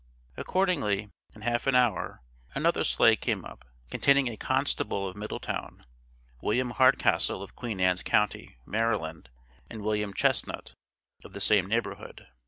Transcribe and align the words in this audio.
Accordingly, 0.35 1.11
in 1.35 1.43
half 1.43 1.67
an 1.67 1.75
hour, 1.75 2.23
another 2.55 2.83
sleigh 2.83 3.15
came 3.15 3.45
up, 3.45 3.63
containing 3.91 4.27
a 4.29 4.35
constable 4.35 5.07
of 5.07 5.15
Middletown, 5.15 5.85
William 6.41 6.71
Hardcastle, 6.71 7.43
of 7.43 7.55
Queen 7.55 7.79
Ann's 7.79 8.01
county, 8.01 8.57
Maryland, 8.65 9.29
and 9.69 9.83
William 9.83 10.11
Chesnut, 10.11 10.73
of 11.23 11.33
the 11.33 11.39
same 11.39 11.67
neighborhood. 11.67 12.25